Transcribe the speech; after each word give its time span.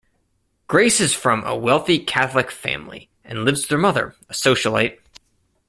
Grace 0.67 0.99
is 0.99 1.13
from 1.13 1.43
a 1.43 1.55
wealthy 1.55 1.99
Catholic 1.99 2.49
family 2.49 3.07
and 3.23 3.45
lives 3.45 3.61
with 3.61 3.69
her 3.69 3.77
mother, 3.77 4.15
a 4.29 4.33
socialite. 4.33 4.97